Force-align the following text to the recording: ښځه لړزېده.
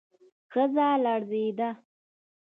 ښځه 0.51 0.87
لړزېده. 1.03 1.69